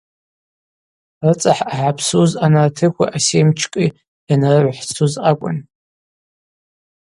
[1.25, 3.85] Рыцӏа хӏъагӏапсуз анартыхви асемчкӏи
[4.29, 5.57] йанрыгӏвхӏцуз акӏвын.